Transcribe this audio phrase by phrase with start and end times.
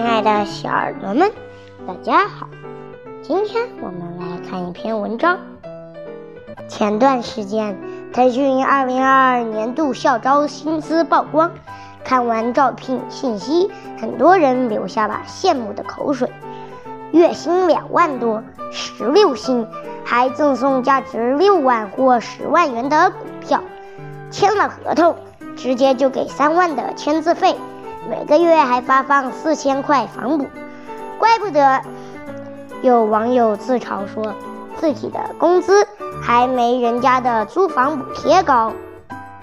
[0.00, 1.30] 亲爱的小耳朵们，
[1.86, 2.48] 大家好！
[3.20, 5.38] 今天我们来看一篇文章。
[6.68, 7.76] 前段时间，
[8.10, 11.50] 腾讯2022年度校招薪资曝光，
[12.02, 16.30] 看完招聘信息，很多人流下了羡慕的口水。
[17.12, 19.66] 月薪两万多，十六薪，
[20.02, 23.62] 还赠送价值六万或十万元的股票，
[24.30, 25.14] 签了合同，
[25.56, 27.54] 直接就给三万的签字费。
[28.10, 30.44] 每个月还发放四千块房补，
[31.16, 31.80] 怪不得
[32.82, 34.34] 有网友自嘲说
[34.80, 35.86] 自己的工资
[36.20, 38.72] 还没人家的租房补贴高。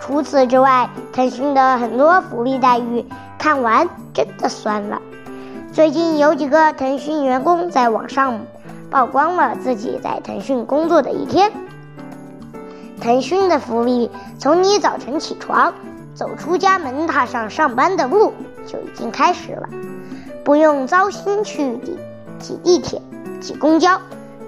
[0.01, 3.05] 除此之外，腾讯的很多福利待遇
[3.39, 5.01] 看完真的酸了。
[5.71, 8.41] 最近有几个腾讯员工在网上
[8.91, 11.49] 曝光了自己在腾讯工作的一天。
[12.99, 15.73] 腾讯的福利从你早晨起床。
[16.13, 18.33] 走出家门，踏上上班的路
[18.67, 19.67] 就已经开始了，
[20.43, 21.97] 不用糟心去挤
[22.37, 23.01] 挤地铁、
[23.39, 23.99] 挤公交，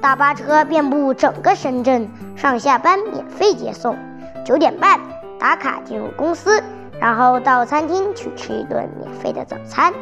[0.02, 3.98] 大巴车遍布整个深圳，上下班免费接送。
[4.46, 5.00] 九点半
[5.40, 6.62] 打卡进入公司，
[7.00, 9.94] 然后到餐厅去吃一顿免费的早餐。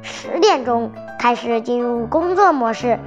[0.00, 2.98] 十点钟开始进入工作模式，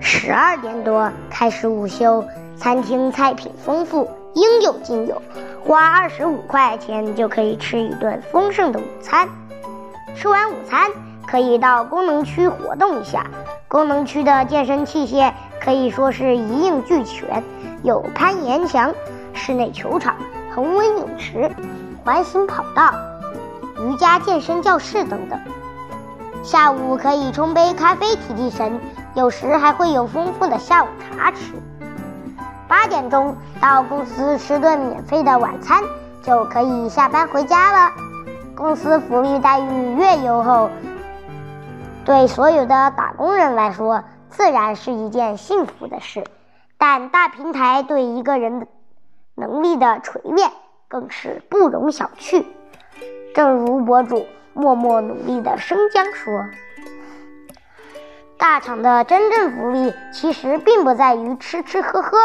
[0.00, 2.24] 十二点多开始午休，
[2.56, 4.10] 餐厅菜品丰富。
[4.32, 5.20] 应有尽有，
[5.62, 9.28] 花二十五块钱就可以吃一顿丰盛的午餐。
[10.16, 10.90] 吃完午餐
[11.26, 13.26] 可以到功能区活动一下，
[13.68, 17.44] 功能区的健身器械可以说是一应俱全，
[17.82, 18.92] 有攀岩墙、
[19.32, 20.16] 室内球场、
[20.54, 21.50] 恒温泳池、
[22.04, 22.92] 环形跑道、
[23.86, 25.38] 瑜伽健身教室等等。
[26.42, 28.80] 下午可以冲杯咖啡提提神，
[29.14, 31.52] 有时还会有丰富的下午茶吃。
[32.70, 35.82] 八点钟到公司吃顿免费的晚餐，
[36.22, 37.92] 就可以下班回家了。
[38.54, 40.70] 公司福利待遇越优厚，
[42.04, 46.22] 对所有的打工人来说，自然是一件幸福的事。
[46.78, 48.68] 但大平台对一个人的
[49.34, 50.52] 能力的锤炼，
[50.86, 52.44] 更是不容小觑。
[53.34, 56.44] 正如博主默默努力的生姜说
[58.38, 62.16] ：“大厂的真正福利，其实并不在于吃吃喝喝。”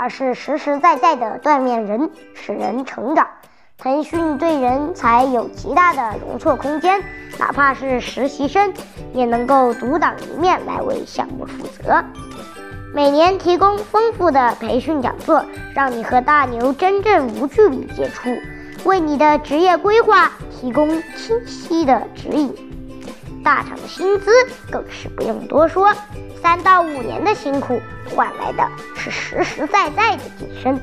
[0.00, 3.28] 而是实实在在的锻炼人，使人成长。
[3.76, 7.02] 腾讯对人才有极大的容错空间，
[7.38, 8.72] 哪怕是实习生，
[9.12, 12.02] 也能够独当一面来为项目负责。
[12.94, 15.44] 每年提供丰富的培训讲座，
[15.74, 18.30] 让你和大牛真正无距离接触，
[18.84, 22.54] 为你的职业规划提供清晰的指引。
[23.44, 24.30] 大厂的薪资
[24.70, 25.92] 更是不用多说。
[26.42, 27.78] 三到五年的辛苦
[28.14, 30.80] 换来的是实实在在的晋升，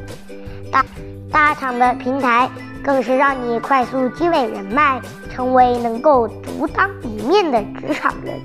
[0.72, 0.86] 大
[1.32, 2.50] 大厂的平台
[2.84, 5.00] 更是让你快速积累人脉，
[5.34, 8.40] 成为能够独当一面的职场人。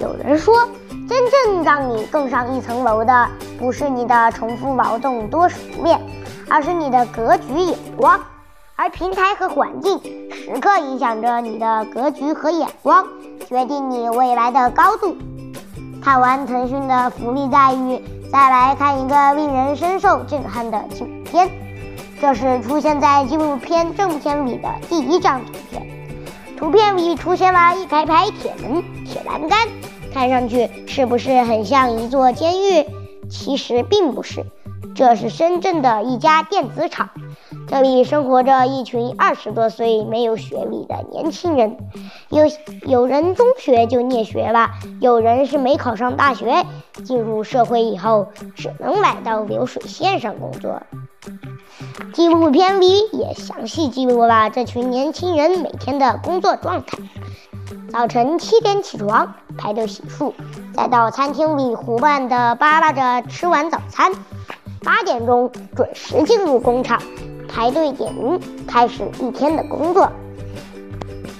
[0.00, 0.68] 有人说，
[1.08, 3.28] 真正让你更上一层楼的，
[3.58, 6.00] 不是你的重复劳动多熟练，
[6.48, 8.18] 而是你的格局眼光。
[8.74, 9.98] 而平台和环境
[10.30, 13.06] 时刻影响着你的格局和眼光，
[13.48, 15.16] 决定你未来的高度。
[16.06, 18.00] 看完腾讯的福利待遇，
[18.30, 21.50] 再来看一个令人深受震撼的纪录片。
[22.20, 25.84] 这是出现在纪录片正片里的第一张图片。
[26.56, 29.66] 图片里出现了一排排铁门、铁栏杆，
[30.14, 32.86] 看上去是不是很像一座监狱？
[33.28, 34.46] 其实并不是，
[34.94, 37.10] 这是深圳的一家电子厂。
[37.68, 41.76] 这里生活着一群二十多岁没有学历的年轻人，
[42.28, 42.44] 有
[42.86, 46.64] 有人中学就辍学了，有人是没考上大学，
[47.04, 50.80] 进入社会以后只能来到流水线上工作。
[52.14, 56.98] 纪录片里也详细记录了这群年轻人每天的工作状态：
[57.90, 60.32] 早晨七点起床排队洗漱，
[60.74, 64.12] 再到餐厅里胡乱的扒拉着吃完早餐，
[64.84, 67.02] 八点钟准时进入工厂。
[67.56, 70.12] 排队点名，开始一天的工作。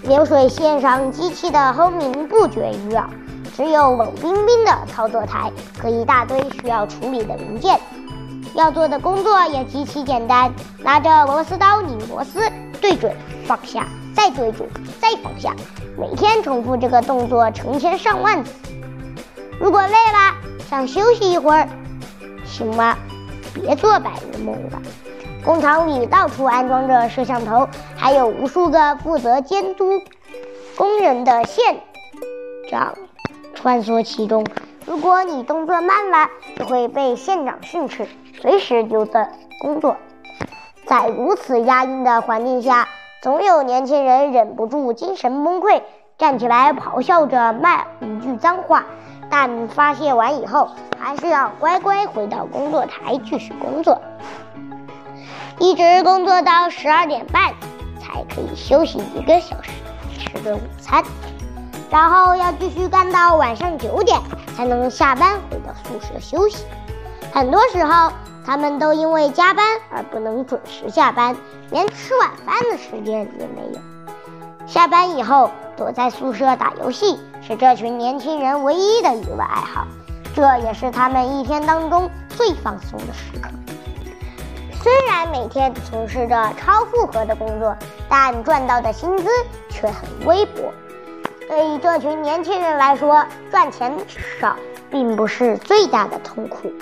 [0.04, 3.06] 流水线上机器的轰鸣不绝于耳，
[3.54, 7.78] 只有冷冰冰的操作台和一大堆需要处理的零件。
[8.54, 13.14] 要做的工作也极其简单，拿着螺丝刀拧螺丝，对准
[13.44, 14.66] 放下，再对准
[14.98, 15.54] 再放下，
[15.98, 18.54] 每天重复这个动作成千上万次。
[19.60, 20.34] 如果累了，
[20.70, 21.68] 想休息一会儿，
[22.46, 22.96] 行吗？
[23.52, 24.80] 别做白日梦了。
[25.46, 30.02] 工厂里到处安装着摄像头，还有无数个负责监督
[30.76, 31.76] 工人的线
[32.68, 32.98] 长
[33.54, 34.44] 穿梭其中。
[34.84, 38.08] 如果你动作慢了，就会被线长训斥，
[38.40, 39.96] 随时丢断工作。
[40.84, 42.88] 在如此压抑的环境下，
[43.22, 45.80] 总有年轻人忍不住精神崩溃，
[46.18, 48.84] 站起来咆哮着骂一句脏话，
[49.30, 54.00] 但发泄完以后，还是要乖乖回到工作台继续工作，
[55.58, 57.54] 一直工作到十二点半
[57.98, 59.70] 才可以休息一个小时，
[60.18, 61.02] 吃顿午餐，
[61.90, 64.20] 然后要继续干到晚上九点
[64.54, 66.64] 才能下班回到宿舍休息。
[67.32, 68.12] 很多时候，
[68.44, 71.34] 他们都因为加班而不能准时下班，
[71.70, 73.80] 连吃晚饭的时间也没有。
[74.66, 79.86] 下班以后，躲在宿舍打游戏是这群年轻人唯一的娱乐爱好，
[80.34, 83.48] 这也是他们一天当中最放松的时刻。
[84.86, 87.76] 虽然每天从事着超负荷的工作，
[88.08, 89.24] 但赚到的薪资
[89.68, 90.72] 却很微薄。
[91.48, 93.92] 对于这群年轻人来说，赚钱
[94.38, 94.54] 少
[94.88, 96.72] 并不是最大的痛苦。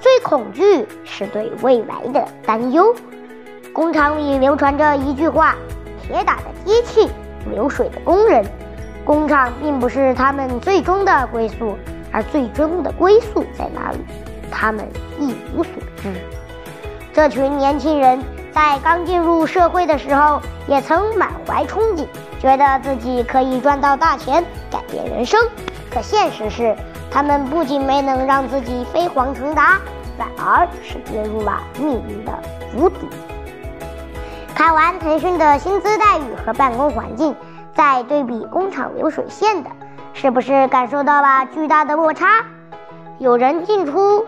[0.00, 2.94] 最恐惧是对未来的担忧。
[3.72, 5.56] 工厂里流传着一句话
[6.00, 7.10] ：“铁打的机器，
[7.50, 8.46] 流水的工人。”
[9.04, 11.76] 工厂并不是他们最终的归宿，
[12.12, 13.98] 而最终的归宿在哪里，
[14.48, 14.86] 他们
[15.18, 16.12] 一无所知。
[17.18, 22.06] 这群年轻人在刚进入社会的时候，也曾满怀憧憬，
[22.38, 25.36] 觉得自己可以赚到大钱，改变人生。
[25.92, 26.76] 可现实是。
[27.10, 29.80] 他们不仅没能让自己飞黄腾达，
[30.16, 32.32] 反而是跌入了命运的
[32.72, 33.08] 谷底。
[34.54, 37.34] 看完腾讯的薪资待遇和办公环境，
[37.74, 39.70] 再对比工厂流水线的，
[40.12, 42.44] 是不是感受到了巨大的落差？
[43.18, 44.24] 有人进出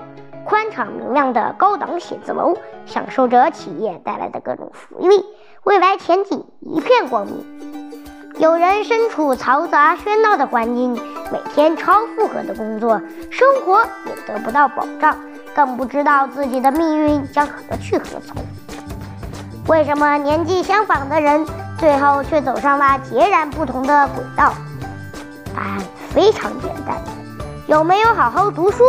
[0.50, 5.25] 宽敞明亮的高档写字楼，享受着企业带来的各种福利，
[5.62, 8.35] 未来前景一片光明。
[8.41, 10.94] 有人身处嘈杂喧闹的环境，
[11.31, 13.00] 每天超负荷的工作，
[13.31, 15.17] 生活也得不到保障，
[15.55, 18.37] 更不知道自己的命运将何去何从。
[19.69, 21.47] 为什么年纪相仿的人，
[21.79, 24.52] 最后却走上了截然不同的轨道？
[25.55, 25.79] 答案
[26.12, 26.97] 非常简单：
[27.69, 28.82] 有没有好好读书，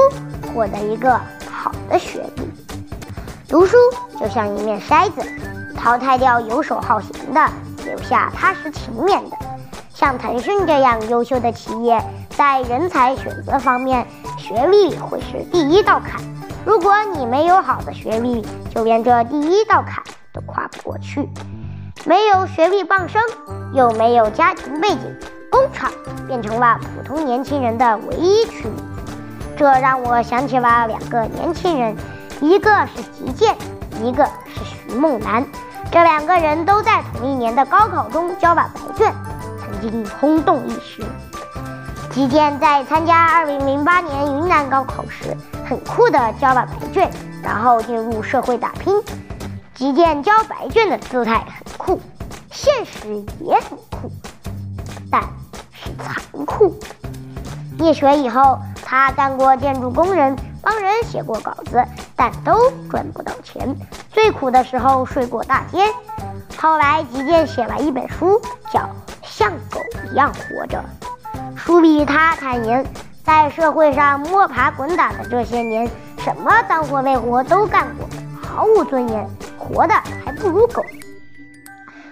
[0.55, 1.21] 获得一个
[1.61, 2.49] 好的学历？
[3.47, 3.77] 读书
[4.19, 5.21] 就像一面筛子，
[5.77, 7.41] 淘汰掉游手好闲的。
[7.85, 9.37] 留下踏实勤勉的，
[9.93, 14.07] 像腾讯这样优秀的企业，在人才选择方面，
[14.39, 16.19] 学历会是第一道坎。
[16.65, 18.43] 如果你没有好的学历，
[18.73, 20.03] 就连这第一道坎
[20.33, 21.29] 都跨不过去。
[22.05, 23.21] 没有学历傍身，
[23.73, 25.15] 又没有家庭背景，
[25.51, 25.91] 工厂
[26.27, 28.73] 变成了普通年轻人的唯一去路。
[29.61, 31.95] 这让我想起了两个年轻人，
[32.41, 33.55] 一个是吉健，
[34.01, 35.45] 一个是徐梦楠。
[35.91, 39.13] 这两个人都在同一年的高考中交了白卷，
[39.59, 41.05] 曾经轰动一时。
[42.09, 45.37] 吉健在参加2008年云南高考时，
[45.69, 47.07] 很酷的交了白卷，
[47.43, 48.95] 然后进入社会打拼。
[49.75, 52.01] 吉健交白卷的姿态很酷，
[52.49, 54.11] 现实也很酷，
[55.11, 55.21] 但
[55.71, 56.79] 是残酷。
[57.77, 58.59] 辍学以后，
[58.91, 61.81] 他干过建筑工人，帮人写过稿子，
[62.13, 63.73] 但都赚不到钱。
[64.11, 65.85] 最苦的时候睡过大街，
[66.57, 68.37] 后来吉健写了一本书，
[68.69, 68.81] 叫
[69.23, 69.79] 《像狗
[70.11, 70.83] 一样活着》。
[71.57, 72.85] 书里他坦言，
[73.23, 78.05] 在社会上摸爬滚打的这些年，什么脏活累活都干过，
[78.45, 79.25] 毫无尊严，
[79.57, 79.93] 活的
[80.25, 80.83] 还不如狗。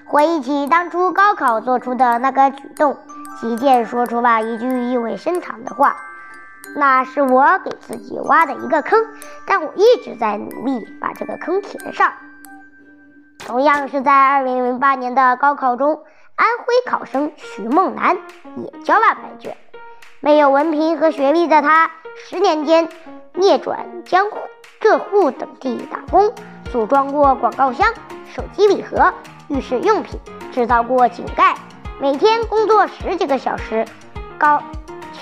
[0.05, 2.95] 回忆起当初高考做出的那个举动，
[3.42, 5.97] 吉健说出了一句意味深长的话。
[6.76, 9.06] 那是我给自己挖的一个坑，
[9.45, 12.14] 但我一直在努力把这个坑填上。
[13.40, 16.04] 同样是在2008年的高考中，
[16.35, 18.18] 安徽考生徐梦楠
[18.56, 19.57] 也交了白卷。
[20.19, 21.90] 没有文凭和学历的他，
[22.28, 22.90] 十年间
[23.33, 24.28] 聂转江
[24.80, 26.33] 浙沪等地打工，
[26.71, 27.94] 组装过广告箱、
[28.33, 29.14] 手机礼盒、
[29.47, 30.19] 浴室用品，
[30.52, 31.56] 制造过井盖，
[31.99, 33.85] 每天工作十几个小时，
[34.38, 34.61] 高。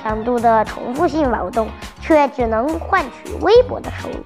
[0.02, 1.68] 强度的重复性劳动，
[2.02, 4.24] 却只能换取微薄的收入。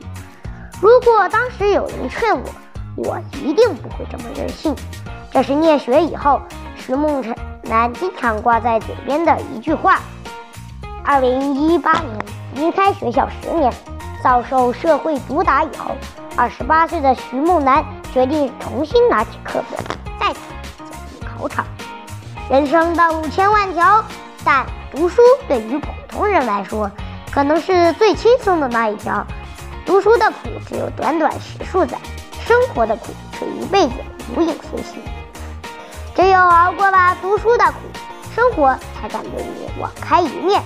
[0.82, 2.44] 如果当时有人劝我，
[2.96, 4.75] 我一定不会这么任性。
[5.32, 6.42] 这是念学以后
[6.75, 7.24] 徐梦
[7.63, 10.00] 楠经常挂在嘴边的一句话。
[11.04, 12.25] 二零一八年
[12.56, 13.72] 离开学校十年，
[14.24, 15.96] 遭受社会毒打以后，
[16.36, 19.80] 二十八岁的徐梦楠决定重新拿起课本，
[20.20, 20.40] 再次
[20.78, 21.66] 走进考场。
[22.50, 24.04] 人生道路千万条，
[24.44, 24.66] 但。
[24.91, 26.91] 读书对于普通人来说，
[27.31, 29.25] 可能是最轻松的那一条。
[29.86, 31.98] 读书的苦只有短短十数载，
[32.45, 33.93] 生活的苦却一辈子
[34.36, 35.01] 无影随形。
[36.13, 37.77] 只有熬过了读书的苦，
[38.36, 40.62] 生活才敢对你网开一面。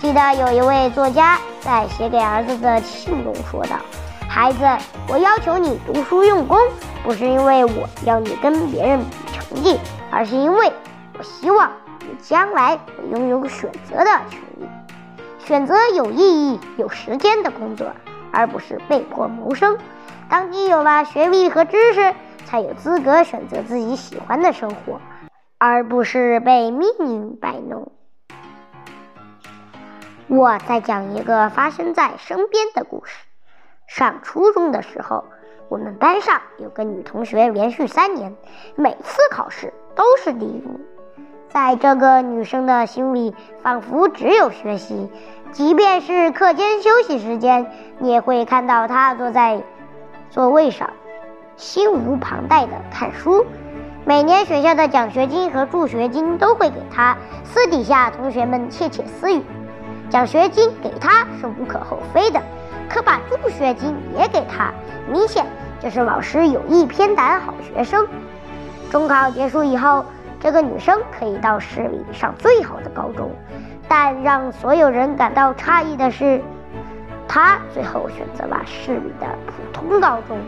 [0.00, 3.76] 记得有一位作家在写给儿子的信中说道
[4.28, 4.66] ：“孩子，
[5.08, 6.58] 我要求你读书用功，
[7.02, 9.78] 不是因为我要你跟别人比成绩，
[10.10, 10.72] 而是因为
[11.18, 11.70] 我希望。”
[12.08, 14.66] 你将来会拥有选择的权利，
[15.38, 17.92] 选择有意义、有时间的工作，
[18.32, 19.76] 而不是被迫谋生。
[20.30, 22.14] 当你有了学历和知识，
[22.46, 25.02] 才有资格选择自己喜欢的生活，
[25.58, 27.92] 而不是被命运摆弄。
[30.28, 33.26] 我再讲一个发生在身边的故事。
[33.86, 35.24] 上初中的时候，
[35.68, 38.34] 我们班上有个女同学，连续三年
[38.76, 40.80] 每次考试都是第一名。
[41.48, 45.10] 在这个女生的心里，仿佛只有学习，
[45.50, 47.66] 即便是课间休息时间，
[47.98, 49.62] 你也会看到她坐在
[50.30, 50.90] 座位上，
[51.56, 53.46] 心无旁贷的看书。
[54.04, 59.42] 每年学校的奖学金和助学金都会给她，私底下同学们窃窃私语。
[60.10, 62.40] 奖学金给他是无可厚非的，
[62.88, 64.72] 可把助学金也给他，
[65.10, 65.44] 明显
[65.80, 68.06] 就是老师有意偏袒好学生。
[68.90, 70.02] 中考结束以后，
[70.40, 73.30] 这个女生可以到市里上最好的高中，
[73.88, 76.40] 但让所有人感到诧异的是，
[77.26, 80.38] 她最后选择了市里的普通高中。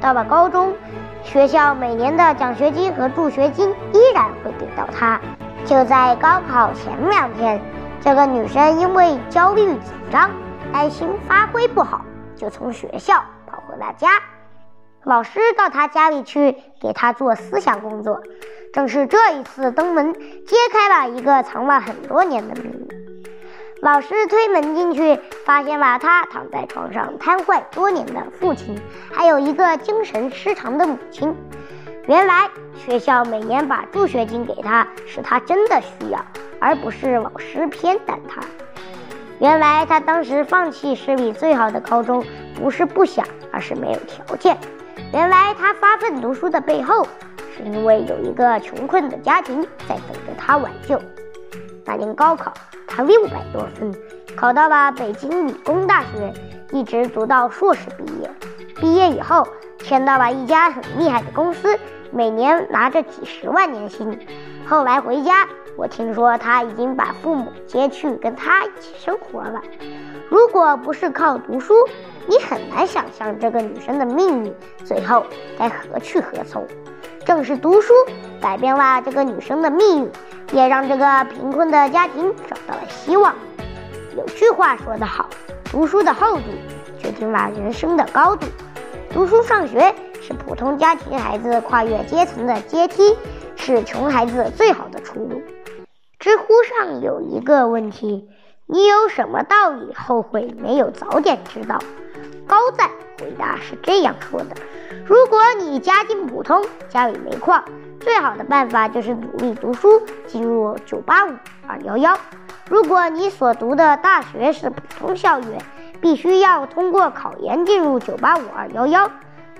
[0.00, 0.72] 到了高中，
[1.24, 5.20] 学校每年的奖学金和助学金依然会给到她。
[5.64, 7.60] 就在高考前两天。
[8.00, 10.30] 这个女生因为焦虑紧张，
[10.72, 12.04] 担心发挥不好，
[12.36, 14.08] 就从学校跑回了家。
[15.02, 18.22] 老师到她家里去给她做思想工作。
[18.78, 22.88] 正是这一次登门，揭开了一个藏了很多年的秘密。
[23.82, 28.80] 老师推门进去，发现了他躺在床上瘫痪多年的父亲，
[29.12, 31.34] 还有一个精神失常的母亲。
[32.06, 36.24] 原来学校每年把助学金给他，是他真的需要。
[36.60, 38.40] 而不是老师偏袒他。
[39.40, 44.56] 原来他当时放弃市里最好的高中，不是不想，而是没有条件。
[45.12, 47.08] 原来他发奋读书的背后，
[47.58, 50.98] 是因为有一个穷困的家庭在等着他挽救。
[51.84, 52.54] 那年高考，
[52.86, 53.92] 他六百多分，
[54.34, 56.32] 考到了北京理工大学，
[56.72, 58.30] 一直读到硕士毕业。
[58.76, 59.46] 毕业以后，
[59.80, 61.78] 签到了一家很厉害的公司，
[62.12, 64.18] 每年拿着几十万年薪。
[64.66, 65.46] 后来回家。
[65.76, 69.62] 我听说他已经把父母接去跟他一起生活了。
[70.28, 71.72] 如果不是靠读书，
[72.26, 74.52] 你很难想象这个女生的命运
[74.84, 75.24] 最后
[75.56, 76.66] 该何去何从。
[77.28, 77.92] 正是读书
[78.40, 80.10] 改变了这个女生的命运，
[80.54, 83.34] 也让这个贫困的家庭找到了希望。
[84.16, 85.28] 有句话说得好，
[85.70, 86.44] 读书的厚度
[86.98, 88.46] 决定了人生的高度。
[89.12, 93.14] 读书上学是普通家庭孩子跨越阶层的阶梯，
[93.56, 95.42] 是穷孩子最好的出路。
[96.18, 98.30] 知乎上有一个问题：
[98.64, 101.78] 你有什么道理后悔没有早点知道？
[102.46, 102.88] 高赞
[103.20, 104.56] 回答是这样说的：
[105.06, 107.64] 如果你家境普通，家里没矿，
[108.00, 111.36] 最好的办法就是努力读书，进入985、
[111.68, 112.16] 211。
[112.68, 115.60] 如果你所读的大学是普通校园，
[116.00, 118.40] 必须要通过考研进入985、
[118.72, 119.10] 211，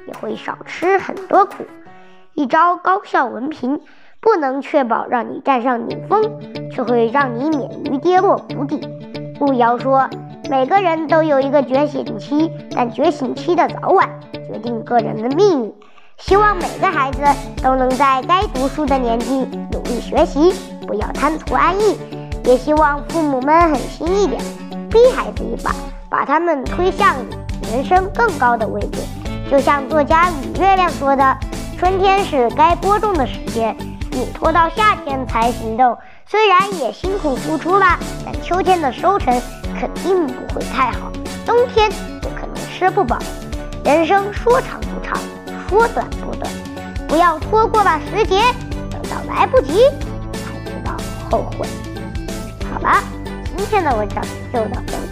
[0.07, 1.65] 也会少吃很多苦。
[2.35, 3.81] 一招高校文凭。
[4.21, 6.41] 不能确保让你站上顶峰，
[6.73, 8.81] 却会让你免于跌落谷底。
[9.39, 10.11] 路遥说
[10.49, 15.75] ：“每个人都有一个觉醒期，但觉醒期的早晚决定个人的命运。
[16.17, 17.21] 希望每个孩子
[17.63, 20.55] 都能在该读书的年纪努力学习，
[20.87, 21.99] 不要贪图安逸。
[22.45, 24.41] 也希望父母们狠心一点，
[24.91, 25.75] 逼孩子一把，
[26.09, 27.15] 把他们推向
[27.71, 29.01] 人生更高的位置。
[29.51, 31.37] 就像作家李月亮说的
[31.77, 33.77] ：‘春天是该播种的时间。’”
[34.19, 35.97] 你拖到夏天才行动，
[36.27, 37.97] 虽然也辛苦付出了，
[38.27, 39.41] 但秋天的收成
[39.79, 41.13] 肯定不会太好，
[41.47, 41.89] 冬天
[42.21, 43.17] 就可能吃不饱。
[43.85, 45.17] 人生说长不长，
[45.69, 46.53] 说短不短，
[47.07, 48.43] 不要拖过了时节，
[48.91, 49.85] 等到来不及
[50.33, 50.97] 才知道
[51.31, 51.69] 后悔。
[52.73, 53.01] 好了，
[53.57, 54.21] 今天的文章
[54.53, 55.09] 就到这里，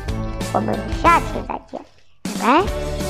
[0.53, 1.81] 我们下期再见，
[2.41, 3.06] 拜拜。